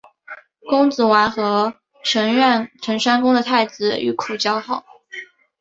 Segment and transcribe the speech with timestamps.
[0.67, 4.83] 公子完和陈宣公的太子御寇交好。